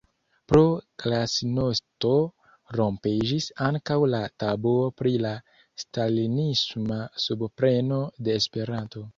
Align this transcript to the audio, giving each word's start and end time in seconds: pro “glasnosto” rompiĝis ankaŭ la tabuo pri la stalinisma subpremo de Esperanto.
pro 0.51 0.61
“glasnosto” 1.01 2.13
rompiĝis 2.79 3.51
ankaŭ 3.67 3.99
la 4.15 4.23
tabuo 4.45 4.89
pri 5.03 5.15
la 5.27 5.35
stalinisma 5.85 7.01
subpremo 7.27 8.05
de 8.27 8.43
Esperanto. 8.43 9.09